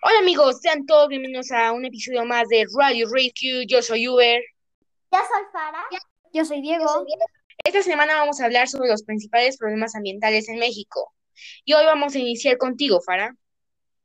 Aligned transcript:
Hola 0.00 0.20
amigos, 0.20 0.60
sean 0.60 0.86
todos 0.86 1.08
bienvenidos 1.08 1.50
a 1.50 1.72
un 1.72 1.84
episodio 1.84 2.24
más 2.24 2.46
de 2.48 2.64
Radio 2.78 3.08
Rescue. 3.10 3.66
Yo 3.66 3.82
soy 3.82 4.06
Uber. 4.06 4.40
Yo 5.10 5.18
soy 5.18 5.42
Fara. 5.52 5.84
Yo 6.32 6.44
soy 6.44 6.60
Diego. 6.62 6.86
Esta 7.64 7.82
semana 7.82 8.14
vamos 8.14 8.40
a 8.40 8.44
hablar 8.44 8.68
sobre 8.68 8.88
los 8.88 9.02
principales 9.02 9.58
problemas 9.58 9.96
ambientales 9.96 10.48
en 10.48 10.60
México. 10.60 11.12
Y 11.64 11.72
hoy 11.72 11.84
vamos 11.84 12.14
a 12.14 12.18
iniciar 12.20 12.58
contigo, 12.58 13.00
Fara. 13.00 13.34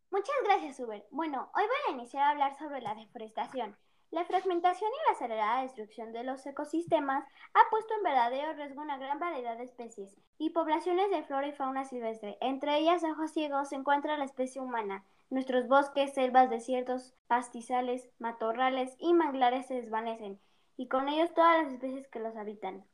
Muchas 0.10 0.36
gracias, 0.44 0.80
Uber. 0.80 1.06
Bueno, 1.12 1.52
hoy 1.56 1.64
voy 1.64 1.94
a 1.94 2.00
iniciar 2.00 2.24
a 2.24 2.30
hablar 2.32 2.58
sobre 2.58 2.82
la 2.82 2.96
deforestación. 2.96 3.78
La 4.14 4.26
fragmentación 4.26 4.92
y 4.92 5.06
la 5.08 5.16
acelerada 5.16 5.64
destrucción 5.64 6.14
de 6.14 6.24
los 6.24 6.46
ecosistemas 6.46 7.26
ha 7.56 7.70
puesto 7.72 7.96
en 7.96 8.04
verdadero 8.04 8.54
riesgo 8.54 8.84
una 8.84 9.00
gran 9.00 9.18
variedad 9.18 9.58
de 9.58 9.64
especies 9.64 10.16
y 10.38 10.52
poblaciones 10.52 11.10
de 11.10 11.24
flora 11.24 11.48
y 11.48 11.52
fauna 11.52 11.84
silvestre. 11.84 12.38
Entre 12.40 12.78
ellas, 12.78 13.04
ojos 13.04 13.32
ciegos, 13.32 13.70
se 13.70 13.76
encuentra 13.76 14.16
la 14.16 14.26
especie 14.26 14.62
humana. 14.62 15.04
Nuestros 15.32 15.68
bosques, 15.68 16.14
selvas, 16.14 16.52
desiertos, 16.52 17.16
pastizales, 17.26 18.08
matorrales 18.20 18.96
y 19.00 19.16
manglares 19.16 19.66
se 19.66 19.82
desvanecen, 19.82 20.40
y 20.78 20.88
con 20.90 21.10
ellos 21.10 21.34
todas 21.34 21.64
las 21.64 21.74
especies 21.74 22.08
que 22.08 22.20
los 22.20 22.36
habitan. 22.36 22.86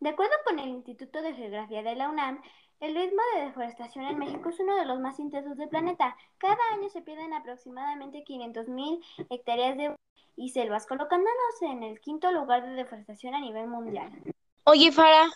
De 0.00 0.08
acuerdo 0.08 0.32
con 0.46 0.58
el 0.58 0.70
Instituto 0.70 1.20
de 1.20 1.34
Geografía 1.34 1.82
de 1.82 1.96
la 1.96 2.08
UNAM, 2.08 2.40
el 2.82 2.96
ritmo 2.96 3.22
de 3.34 3.44
deforestación 3.44 4.06
en 4.06 4.18
México 4.18 4.48
es 4.48 4.58
uno 4.58 4.74
de 4.76 4.84
los 4.84 4.98
más 4.98 5.20
intensos 5.20 5.56
del 5.56 5.68
planeta. 5.68 6.16
Cada 6.38 6.58
año 6.72 6.88
se 6.88 7.00
pierden 7.00 7.32
aproximadamente 7.32 8.24
500.000 8.24 9.00
hectáreas 9.30 9.76
de 9.76 9.94
y 10.34 10.48
selvas, 10.48 10.86
colocándonos 10.86 11.62
en 11.62 11.84
el 11.84 12.00
quinto 12.00 12.32
lugar 12.32 12.64
de 12.64 12.74
deforestación 12.74 13.34
a 13.34 13.40
nivel 13.40 13.68
mundial. 13.68 14.10
Oye, 14.64 14.90
Fara, 14.90 15.28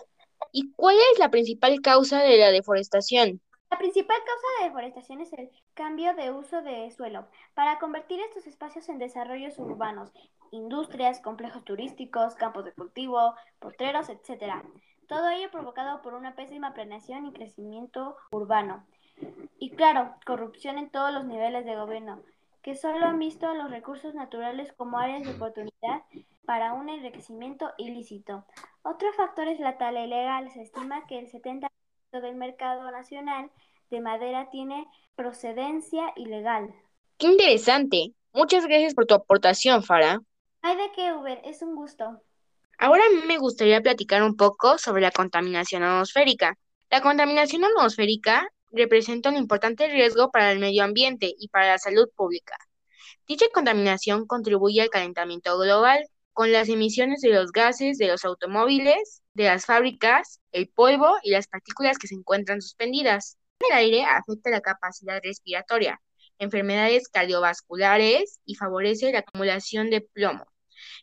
¿y 0.50 0.72
cuál 0.72 0.96
es 1.12 1.20
la 1.20 1.30
principal 1.30 1.80
causa 1.82 2.18
de 2.20 2.36
la 2.36 2.50
deforestación? 2.50 3.40
La 3.70 3.78
principal 3.78 4.16
causa 4.16 4.46
de 4.58 4.64
deforestación 4.66 5.20
es 5.20 5.32
el 5.34 5.50
cambio 5.74 6.14
de 6.14 6.32
uso 6.32 6.62
de 6.62 6.90
suelo 6.90 7.28
para 7.54 7.78
convertir 7.78 8.18
estos 8.20 8.48
espacios 8.48 8.88
en 8.88 8.98
desarrollos 8.98 9.58
urbanos, 9.58 10.10
industrias, 10.50 11.20
complejos 11.20 11.64
turísticos, 11.64 12.34
campos 12.34 12.64
de 12.64 12.72
cultivo, 12.72 13.34
potreros, 13.60 14.08
etc. 14.08 14.64
Todo 15.08 15.28
ello 15.28 15.50
provocado 15.50 16.02
por 16.02 16.14
una 16.14 16.34
pésima 16.34 16.74
planeación 16.74 17.26
y 17.26 17.32
crecimiento 17.32 18.16
urbano. 18.30 18.84
Y 19.58 19.70
claro, 19.70 20.14
corrupción 20.26 20.78
en 20.78 20.90
todos 20.90 21.12
los 21.12 21.24
niveles 21.24 21.64
de 21.64 21.76
gobierno, 21.76 22.22
que 22.62 22.74
solo 22.74 23.06
han 23.06 23.18
visto 23.18 23.54
los 23.54 23.70
recursos 23.70 24.14
naturales 24.14 24.72
como 24.72 24.98
áreas 24.98 25.22
de 25.22 25.30
oportunidad 25.30 26.02
para 26.44 26.72
un 26.72 26.88
enriquecimiento 26.88 27.72
ilícito. 27.78 28.44
Otro 28.82 29.12
factor 29.12 29.48
es 29.48 29.60
la 29.60 29.78
tala 29.78 30.04
ilegal. 30.04 30.50
Se 30.50 30.62
estima 30.62 31.06
que 31.06 31.18
el 31.18 31.30
70% 31.30 31.70
del 32.20 32.36
mercado 32.36 32.90
nacional 32.90 33.50
de 33.90 34.00
madera 34.00 34.50
tiene 34.50 34.86
procedencia 35.14 36.12
ilegal. 36.16 36.74
Qué 37.18 37.28
interesante. 37.28 38.12
Muchas 38.32 38.66
gracias 38.66 38.94
por 38.94 39.06
tu 39.06 39.14
aportación, 39.14 39.82
Fara. 39.82 40.20
Ay, 40.62 40.76
de 40.76 40.92
qué, 40.92 41.12
Uber, 41.12 41.40
es 41.44 41.62
un 41.62 41.74
gusto. 41.74 42.20
Ahora 42.78 43.04
me 43.26 43.38
gustaría 43.38 43.80
platicar 43.80 44.22
un 44.22 44.36
poco 44.36 44.76
sobre 44.78 45.02
la 45.02 45.10
contaminación 45.10 45.82
atmosférica. 45.82 46.58
La 46.90 47.00
contaminación 47.00 47.64
atmosférica 47.64 48.48
representa 48.70 49.30
un 49.30 49.36
importante 49.36 49.88
riesgo 49.88 50.30
para 50.30 50.52
el 50.52 50.58
medio 50.58 50.84
ambiente 50.84 51.32
y 51.38 51.48
para 51.48 51.68
la 51.68 51.78
salud 51.78 52.08
pública. 52.14 52.56
Dicha 53.26 53.46
contaminación 53.52 54.26
contribuye 54.26 54.82
al 54.82 54.90
calentamiento 54.90 55.58
global, 55.58 56.06
con 56.34 56.52
las 56.52 56.68
emisiones 56.68 57.22
de 57.22 57.30
los 57.30 57.50
gases 57.50 57.96
de 57.96 58.08
los 58.08 58.26
automóviles, 58.26 59.22
de 59.32 59.44
las 59.44 59.64
fábricas, 59.64 60.40
el 60.52 60.68
polvo 60.68 61.16
y 61.22 61.30
las 61.30 61.48
partículas 61.48 61.96
que 61.96 62.08
se 62.08 62.14
encuentran 62.14 62.60
suspendidas. 62.60 63.38
El 63.58 63.74
aire 63.74 64.04
afecta 64.04 64.50
la 64.50 64.60
capacidad 64.60 65.18
respiratoria, 65.22 65.98
enfermedades 66.38 67.08
cardiovasculares 67.08 68.40
y 68.44 68.54
favorece 68.54 69.12
la 69.12 69.20
acumulación 69.20 69.88
de 69.88 70.02
plomo, 70.02 70.44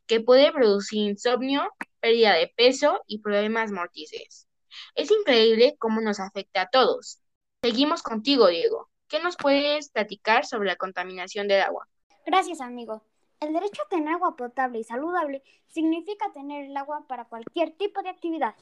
que 0.05 0.21
puede 0.21 0.51
producir 0.51 1.09
insomnio, 1.09 1.63
pérdida 1.99 2.33
de 2.33 2.51
peso 2.55 3.01
y 3.07 3.19
problemas 3.19 3.71
mortices. 3.71 4.47
Es 4.95 5.11
increíble 5.11 5.75
cómo 5.79 6.01
nos 6.01 6.19
afecta 6.19 6.61
a 6.61 6.69
todos. 6.69 7.19
Seguimos 7.61 8.03
contigo, 8.03 8.47
Diego. 8.47 8.89
¿Qué 9.07 9.21
nos 9.21 9.37
puedes 9.37 9.89
platicar 9.89 10.45
sobre 10.45 10.69
la 10.69 10.75
contaminación 10.75 11.47
del 11.47 11.61
agua? 11.61 11.87
Gracias, 12.25 12.61
amigo. 12.61 13.03
El 13.39 13.53
derecho 13.53 13.81
a 13.83 13.89
tener 13.89 14.13
agua 14.13 14.35
potable 14.35 14.79
y 14.79 14.83
saludable 14.83 15.43
significa 15.67 16.31
tener 16.31 16.65
el 16.65 16.77
agua 16.77 17.05
para 17.07 17.25
cualquier 17.25 17.71
tipo 17.71 18.01
de 18.01 18.09
actividad, 18.09 18.55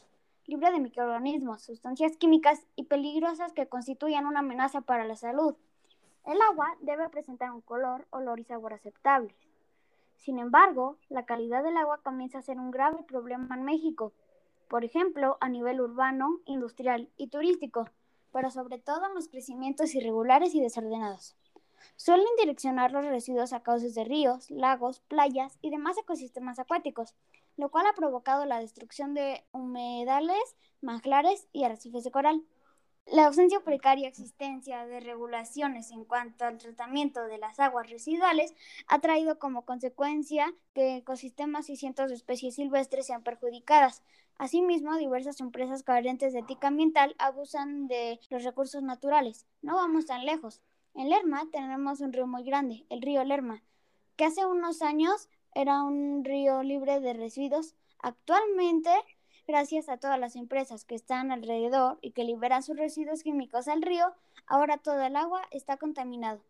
libre 0.46 0.72
de 0.72 0.80
microorganismos, 0.80 1.62
sustancias 1.62 2.18
químicas 2.18 2.66
y 2.76 2.86
peligrosas 2.86 3.54
que 3.54 3.68
constituyan 3.68 4.26
una 4.26 4.40
amenaza 4.40 4.82
para 4.82 5.06
la 5.06 5.16
salud. 5.16 5.56
El 6.26 6.42
agua 6.42 6.76
debe 6.82 7.10
presentar 7.10 7.52
un 7.52 7.62
color, 7.62 8.08
olor 8.10 8.40
y 8.40 8.44
sabor 8.44 8.74
aceptables. 8.74 9.36
Sin 10.22 10.38
embargo, 10.38 10.98
la 11.10 11.26
calidad 11.26 11.64
del 11.64 11.78
agua 11.78 12.00
comienza 12.04 12.38
a 12.38 12.44
ser 12.44 12.60
un 12.60 12.70
grave 12.70 13.02
problema 13.08 13.56
en 13.56 13.64
México, 13.64 14.14
por 14.70 14.86
ejemplo, 14.86 15.38
a 15.42 15.50
nivel 15.50 15.82
urbano, 15.82 16.42
industrial 16.46 17.10
y 17.18 17.30
turístico, 17.30 17.90
pero 18.32 18.52
sobre 18.52 18.78
todo 18.78 19.08
en 19.08 19.16
los 19.16 19.30
crecimientos 19.30 19.96
irregulares 19.96 20.54
y 20.54 20.62
desordenados. 20.62 21.36
Suelen 21.96 22.28
direccionar 22.40 22.92
los 22.92 23.04
residuos 23.04 23.52
a 23.52 23.64
cauces 23.64 23.96
de 23.96 24.04
ríos, 24.04 24.52
lagos, 24.52 25.00
playas 25.00 25.58
y 25.60 25.72
demás 25.72 25.98
ecosistemas 25.98 26.60
acuáticos, 26.60 27.16
lo 27.58 27.72
cual 27.72 27.88
ha 27.88 27.94
provocado 27.94 28.46
la 28.46 28.60
destrucción 28.60 29.16
de 29.16 29.44
humedales, 29.52 30.56
manglares 30.82 31.48
y 31.52 31.64
arrecifes 31.64 32.04
de 32.04 32.12
coral. 32.12 32.44
La 33.08 33.26
ausencia 33.26 33.60
precaria 33.60 34.08
existencia 34.08 34.86
de 34.86 35.00
regulaciones 35.00 35.92
en 35.92 36.06
cuanto 36.06 36.46
al 36.46 36.58
tratamiento 36.58 37.26
de 37.26 37.38
las 37.38 37.60
aguas 37.60 37.90
residuales 37.90 38.54
ha 38.88 39.00
traído 39.00 39.38
como 39.38 39.66
consecuencia 39.66 40.54
que 40.74 40.98
ecosistemas 40.98 41.70
y 41.70 41.76
cientos 41.76 42.10
de 42.10 42.16
especies 42.16 42.56
silvestres 42.56 43.08
sean 43.08 43.24
perjudicadas. 43.24 44.04
Asimismo, 44.38 44.98
diversas 44.98 45.42
empresas 45.42 45.84
carentes 45.84 46.32
de 46.32 46.40
ética 46.40 46.70
ambiental 46.70 47.16
abusan 47.18 47.88
de 47.88 48.20
los 48.30 48.44
recursos 48.44 48.82
naturales. 48.82 49.46
No 49.62 49.76
vamos 49.76 50.06
tan 50.06 50.26
lejos. 50.26 50.62
En 50.94 51.10
Lerma 51.10 51.48
tenemos 51.52 52.02
un 52.02 52.14
río 52.14 52.28
muy 52.28 52.44
grande, 52.44 52.86
el 52.90 53.02
río 53.02 53.24
Lerma, 53.24 53.62
que 54.16 54.26
hace 54.26 54.46
unos 54.46 54.82
años 54.82 55.30
era 55.54 55.84
un 55.84 56.24
río 56.24 56.64
libre 56.64 57.00
de 57.00 57.14
residuos. 57.14 57.76
Actualmente, 58.00 58.90
gracias 59.52 59.90
a 59.90 59.98
todas 59.98 60.18
las 60.18 60.38
empresas 60.38 60.86
que 60.86 60.96
están 60.96 61.30
alrededor 61.30 62.00
y 62.02 62.12
que 62.12 62.24
liberan 62.24 62.64
sus 62.64 62.78
residuos 62.78 63.22
químicos 63.22 63.68
al 63.68 63.82
río, 63.82 64.14
ahora 64.48 64.78
todo 64.78 65.02
el 65.02 65.18
agua 65.18 65.42
está 65.52 65.76
contaminado. 65.76 66.42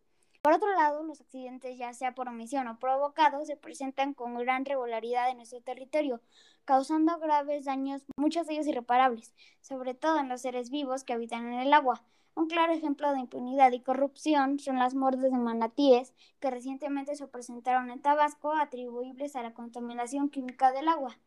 Por 0.44 0.54
otro 0.54 0.72
lado, 0.76 1.02
los 1.02 1.20
accidentes, 1.20 1.80
ya 1.80 1.94
sea 1.94 2.14
por 2.14 2.30
omisión 2.30 2.68
o 2.68 2.78
provocados, 2.78 3.48
se 3.48 3.58
presentan 3.58 4.14
con 4.14 4.36
gran 4.36 4.66
regularidad 4.66 5.32
en 5.32 5.38
nuestro 5.38 5.62
territorio, 5.62 6.22
causando 6.64 7.18
graves 7.18 7.66
daños, 7.66 8.04
muchos 8.18 8.46
de 8.46 8.54
ellos 8.54 8.68
irreparables, 8.68 9.34
sobre 9.62 9.96
todo 9.96 10.20
en 10.20 10.30
los 10.30 10.42
seres 10.42 10.70
vivos 10.70 11.04
que 11.04 11.14
habitan 11.14 11.52
en 11.52 11.60
el 11.60 11.74
agua. 11.74 12.04
Un 12.36 12.50
claro 12.50 12.72
ejemplo 12.72 13.12
de 13.14 13.22
impunidad 13.22 13.72
y 13.72 13.80
corrupción 13.80 14.60
son 14.60 14.78
las 14.78 14.94
muertes 14.94 15.32
de 15.32 15.38
manatíes 15.40 16.14
que 16.40 16.52
recientemente 16.52 17.16
se 17.16 17.28
presentaron 17.28 17.90
en 17.90 18.00
Tabasco 18.00 18.54
atribuibles 18.54 19.36
a 19.36 19.42
la 19.42 19.56
contaminación 19.56 20.30
química 20.30 20.72
del 20.72 20.88
agua. 20.88 21.18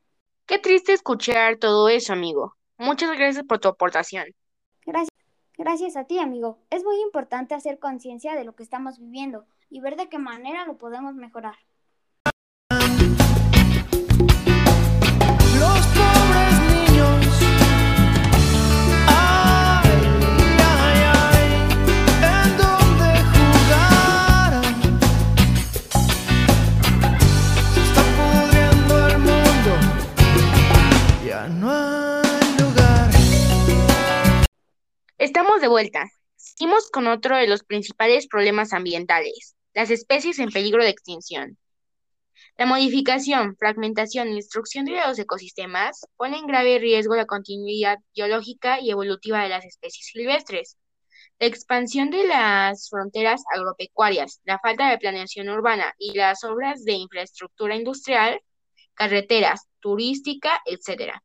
Qué 0.46 0.58
triste 0.58 0.92
escuchar 0.92 1.56
todo 1.56 1.88
eso, 1.88 2.12
amigo. 2.12 2.54
Muchas 2.76 3.16
gracias 3.16 3.44
por 3.46 3.60
tu 3.60 3.68
aportación. 3.68 4.26
Gracias. 4.84 5.08
Gracias 5.56 5.96
a 5.96 6.04
ti, 6.04 6.18
amigo. 6.18 6.58
Es 6.68 6.84
muy 6.84 7.00
importante 7.00 7.54
hacer 7.54 7.78
conciencia 7.78 8.34
de 8.34 8.44
lo 8.44 8.54
que 8.54 8.62
estamos 8.62 8.98
viviendo 8.98 9.46
y 9.70 9.80
ver 9.80 9.96
de 9.96 10.08
qué 10.08 10.18
manera 10.18 10.66
lo 10.66 10.76
podemos 10.76 11.14
mejorar. 11.14 11.54
Vuelta. 35.74 36.08
Seguimos 36.36 36.88
con 36.88 37.08
otro 37.08 37.36
de 37.36 37.48
los 37.48 37.64
principales 37.64 38.28
problemas 38.28 38.72
ambientales, 38.72 39.56
las 39.72 39.90
especies 39.90 40.38
en 40.38 40.52
peligro 40.52 40.84
de 40.84 40.90
extinción. 40.90 41.58
La 42.56 42.64
modificación, 42.64 43.56
fragmentación 43.56 44.28
y 44.28 44.36
destrucción 44.36 44.84
de 44.84 44.92
los 45.04 45.18
ecosistemas 45.18 46.06
pone 46.16 46.38
en 46.38 46.46
grave 46.46 46.78
riesgo 46.78 47.16
la 47.16 47.26
continuidad 47.26 47.98
biológica 48.14 48.80
y 48.80 48.92
evolutiva 48.92 49.42
de 49.42 49.48
las 49.48 49.64
especies 49.64 50.06
silvestres. 50.12 50.76
La 51.40 51.48
expansión 51.48 52.10
de 52.10 52.24
las 52.24 52.88
fronteras 52.88 53.42
agropecuarias, 53.52 54.40
la 54.44 54.60
falta 54.60 54.88
de 54.88 54.98
planeación 54.98 55.48
urbana 55.48 55.92
y 55.98 56.16
las 56.16 56.44
obras 56.44 56.84
de 56.84 56.92
infraestructura 56.92 57.74
industrial, 57.74 58.40
carreteras, 58.94 59.66
turística, 59.80 60.60
etc., 60.66 61.20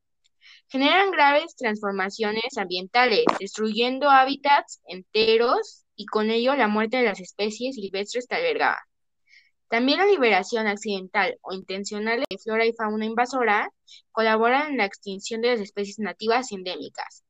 generan 0.69 1.11
graves 1.11 1.55
transformaciones 1.55 2.57
ambientales, 2.57 3.25
destruyendo 3.39 4.09
hábitats 4.09 4.81
enteros 4.85 5.85
y 5.95 6.05
con 6.05 6.29
ello 6.29 6.55
la 6.55 6.67
muerte 6.67 6.97
de 6.97 7.03
las 7.03 7.19
especies 7.19 7.75
silvestres 7.75 8.27
que 8.27 8.35
albergaba. 8.35 8.79
También 9.67 9.99
la 9.99 10.05
liberación 10.05 10.67
accidental 10.67 11.37
o 11.41 11.53
intencional 11.53 12.23
de 12.27 12.37
flora 12.37 12.65
y 12.65 12.73
fauna 12.73 13.05
invasora 13.05 13.69
colaboran 14.11 14.71
en 14.71 14.77
la 14.77 14.85
extinción 14.85 15.41
de 15.41 15.49
las 15.49 15.59
especies 15.59 15.99
nativas 15.99 16.51
y 16.51 16.55
endémicas. 16.55 17.23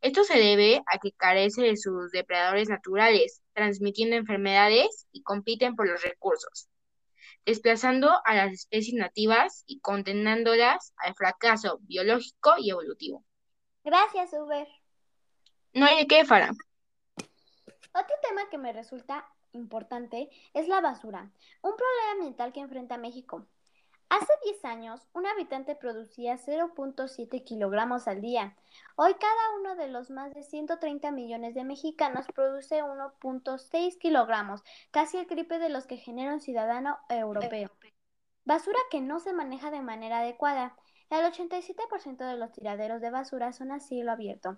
Esto 0.00 0.24
se 0.24 0.38
debe 0.38 0.80
a 0.86 0.98
que 0.98 1.12
carece 1.12 1.62
de 1.62 1.76
sus 1.76 2.10
depredadores 2.12 2.68
naturales, 2.68 3.42
transmitiendo 3.52 4.16
enfermedades 4.16 5.06
y 5.12 5.22
compiten 5.22 5.74
por 5.76 5.88
los 5.88 6.02
recursos, 6.02 6.68
desplazando 7.48 8.10
a 8.26 8.34
las 8.34 8.52
especies 8.52 8.94
nativas 8.94 9.64
y 9.66 9.80
condenándolas 9.80 10.92
al 10.98 11.14
fracaso 11.14 11.78
biológico 11.80 12.56
y 12.58 12.68
evolutivo. 12.68 13.24
Gracias, 13.82 14.34
Uber. 14.34 14.68
No 15.72 15.86
hay 15.86 15.96
de 15.96 16.06
qué, 16.06 16.26
Fara. 16.26 16.50
Otro 17.94 18.14
tema 18.28 18.50
que 18.50 18.58
me 18.58 18.74
resulta 18.74 19.26
importante 19.52 20.28
es 20.52 20.68
la 20.68 20.82
basura, 20.82 21.32
un 21.62 21.74
problema 21.74 22.12
ambiental 22.12 22.52
que 22.52 22.60
enfrenta 22.60 22.98
México. 22.98 23.46
Hace 24.10 24.32
10 24.44 24.64
años, 24.64 25.06
un 25.12 25.26
habitante 25.26 25.76
producía 25.76 26.38
0.7 26.38 27.44
kilogramos 27.44 28.08
al 28.08 28.22
día. 28.22 28.56
Hoy 28.96 29.12
cada 29.14 29.58
uno 29.60 29.76
de 29.76 29.88
los 29.88 30.08
más 30.08 30.32
de 30.32 30.42
130 30.42 31.10
millones 31.10 31.54
de 31.54 31.64
mexicanos 31.64 32.24
produce 32.34 32.82
1.6 32.82 33.98
kilogramos, 33.98 34.62
casi 34.90 35.18
el 35.18 35.26
triple 35.26 35.58
de 35.58 35.68
los 35.68 35.86
que 35.86 35.98
genera 35.98 36.32
un 36.32 36.40
ciudadano 36.40 36.98
europeo. 37.10 37.70
Basura 38.46 38.78
que 38.90 39.02
no 39.02 39.20
se 39.20 39.34
maneja 39.34 39.70
de 39.70 39.82
manera 39.82 40.20
adecuada. 40.20 40.74
El 41.10 41.24
87% 41.30 42.16
de 42.16 42.36
los 42.36 42.52
tiraderos 42.52 43.02
de 43.02 43.10
basura 43.10 43.52
son 43.52 43.72
a 43.72 43.80
cielo 43.80 44.12
abierto, 44.12 44.56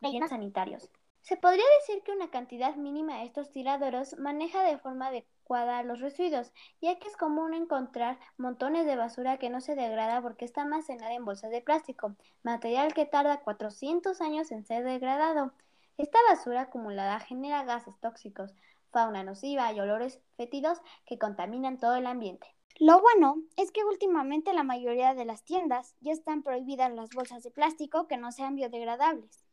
rellenos 0.00 0.30
sanitarios. 0.30 0.90
Se 1.20 1.36
podría 1.36 1.64
decir 1.80 2.02
que 2.02 2.12
una 2.12 2.30
cantidad 2.30 2.74
mínima 2.76 3.18
de 3.18 3.24
estos 3.24 3.50
tiraderos 3.50 4.16
maneja 4.18 4.62
de 4.62 4.78
forma 4.78 5.08
adecuada 5.08 5.35
los 5.84 6.00
residuos, 6.00 6.52
ya 6.80 6.98
que 6.98 7.08
es 7.08 7.16
común 7.16 7.54
encontrar 7.54 8.18
montones 8.36 8.84
de 8.84 8.96
basura 8.96 9.38
que 9.38 9.50
no 9.50 9.60
se 9.60 9.74
degrada 9.74 10.20
porque 10.20 10.44
está 10.44 10.62
almacenada 10.62 11.14
en 11.14 11.24
bolsas 11.24 11.50
de 11.50 11.62
plástico, 11.62 12.16
material 12.42 12.94
que 12.94 13.06
tarda 13.06 13.40
400 13.40 14.20
años 14.20 14.50
en 14.50 14.64
ser 14.64 14.84
degradado. 14.84 15.52
Esta 15.98 16.18
basura 16.28 16.62
acumulada 16.62 17.20
genera 17.20 17.64
gases 17.64 17.94
tóxicos, 18.00 18.54
fauna 18.90 19.22
nociva 19.22 19.72
y 19.72 19.80
olores 19.80 20.20
fétidos 20.36 20.80
que 21.06 21.18
contaminan 21.18 21.78
todo 21.78 21.94
el 21.94 22.06
ambiente. 22.06 22.46
Lo 22.78 23.00
bueno 23.00 23.36
es 23.56 23.70
que 23.70 23.84
últimamente 23.84 24.52
la 24.52 24.62
mayoría 24.62 25.14
de 25.14 25.24
las 25.24 25.44
tiendas 25.44 25.94
ya 26.00 26.12
están 26.12 26.42
prohibidas 26.42 26.92
las 26.92 27.10
bolsas 27.10 27.42
de 27.42 27.50
plástico 27.50 28.06
que 28.06 28.18
no 28.18 28.32
sean 28.32 28.56
biodegradables. 28.56 29.46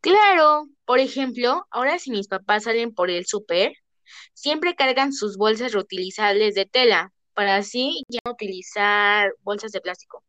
Claro, 0.00 0.68
por 0.84 1.00
ejemplo, 1.00 1.66
ahora 1.70 1.98
si 1.98 2.12
mis 2.12 2.28
papás 2.28 2.64
salen 2.64 2.94
por 2.94 3.10
el 3.10 3.26
súper, 3.26 3.72
siempre 4.34 4.74
cargan 4.74 5.12
sus 5.12 5.36
bolsas 5.36 5.72
reutilizables 5.72 6.54
de 6.54 6.66
tela, 6.66 7.12
para 7.34 7.56
así 7.56 8.02
ya 8.08 8.20
no 8.24 8.32
utilizar 8.32 9.32
bolsas 9.42 9.72
de 9.72 9.80
plástico. 9.80 10.24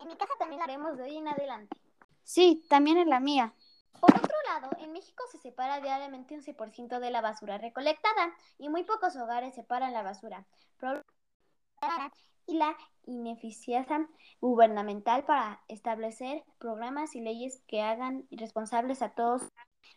En 0.00 0.08
mi 0.08 0.16
casa 0.16 0.32
también 0.38 0.58
lo 0.58 0.64
haremos 0.64 0.96
de 0.96 1.04
hoy 1.04 1.16
en 1.16 1.28
adelante. 1.28 1.76
Sí, 2.24 2.64
también 2.68 2.98
en 2.98 3.08
la 3.08 3.20
mía. 3.20 3.54
Por 4.00 4.14
otro 4.14 4.36
lado, 4.46 4.70
en 4.78 4.92
México 4.92 5.24
se 5.30 5.38
separa 5.38 5.80
diariamente 5.80 6.34
un 6.34 6.42
11% 6.42 7.00
de 7.00 7.10
la 7.10 7.20
basura 7.20 7.58
recolectada 7.58 8.34
y 8.58 8.68
muy 8.68 8.84
pocos 8.84 9.14
hogares 9.16 9.54
separan 9.54 9.92
la 9.92 10.02
basura. 10.02 10.46
Y 12.46 12.56
la 12.56 12.76
ineficiencia 13.04 14.08
gubernamental 14.40 15.24
para 15.24 15.62
establecer 15.68 16.44
programas 16.58 17.14
y 17.14 17.20
leyes 17.20 17.62
que 17.66 17.82
hagan 17.82 18.26
responsables 18.30 19.02
a 19.02 19.10
todos. 19.10 19.42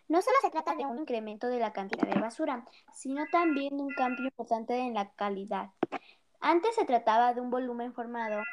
No 0.07 0.21
solo 0.21 0.37
se 0.41 0.49
trata 0.49 0.75
de 0.75 0.85
un 0.85 0.99
incremento 0.99 1.47
de 1.47 1.59
la 1.59 1.73
cantidad 1.73 2.07
de 2.07 2.19
basura, 2.19 2.65
sino 2.93 3.25
también 3.31 3.77
de 3.77 3.83
un 3.83 3.93
cambio 3.93 4.25
importante 4.25 4.77
en 4.77 4.93
la 4.93 5.11
calidad. 5.11 5.69
Antes 6.39 6.75
se 6.75 6.85
trataba 6.85 7.33
de 7.33 7.41
un 7.41 7.49
volumen 7.49 7.93
formado 7.93 8.43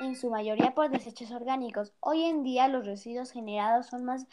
en 0.00 0.14
su 0.14 0.30
mayoría 0.30 0.74
por 0.74 0.90
desechos 0.90 1.32
orgánicos. 1.32 1.92
Hoy 2.00 2.24
en 2.24 2.44
día 2.44 2.68
los 2.68 2.86
residuos 2.86 3.32
generados 3.32 3.86
son 3.86 4.04
más 4.04 4.26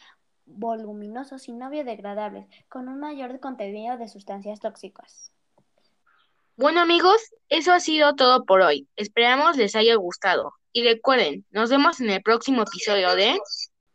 voluminosos 0.45 1.47
y 1.47 1.53
no 1.53 1.69
biodegradables, 1.69 2.45
con 2.69 2.87
un 2.87 2.99
mayor 2.99 3.39
contenido 3.39 3.97
de 3.97 4.07
sustancias 4.07 4.59
tóxicas. 4.59 5.31
Bueno 6.57 6.81
amigos, 6.81 7.33
eso 7.49 7.73
ha 7.73 7.79
sido 7.79 8.15
todo 8.15 8.45
por 8.45 8.61
hoy. 8.61 8.87
Esperamos 8.95 9.57
les 9.57 9.75
haya 9.75 9.95
gustado. 9.95 10.53
Y 10.71 10.83
recuerden, 10.83 11.45
nos 11.51 11.69
vemos 11.69 11.99
en 11.99 12.09
el 12.11 12.21
próximo 12.21 12.61
episodio 12.61 13.15
de 13.15 13.39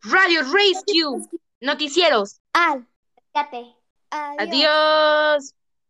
Radio 0.03 0.41
Rescue 0.53 1.41
Noticieros. 1.61 2.41
Al. 2.53 2.87
Adiós. 3.33 3.77
Adiós. 4.39 5.55